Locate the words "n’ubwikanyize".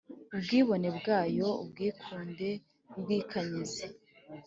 2.87-3.85